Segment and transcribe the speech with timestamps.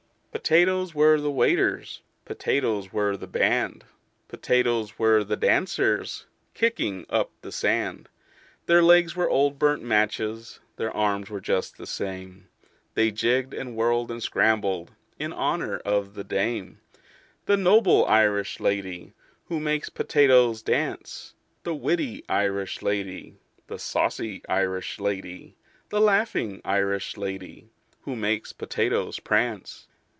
[0.33, 3.83] "Potatoes were the waiters, Potatoes were the band,
[4.29, 8.07] Potatoes were the dancers Kicking up the sand:
[8.65, 12.47] Their legs were old burnt matches, Their arms were just the same,
[12.93, 16.79] They jigged and whirled and scrambled In honor of the dame:
[17.45, 19.11] The noble Irish lady
[19.49, 21.33] Who makes potatoes dance,
[21.63, 23.35] The witty Irish lady,
[23.67, 25.57] The saucy Irish lady,
[25.89, 27.67] The laughing Irish lady
[28.03, 29.87] Who makes potatoes prance.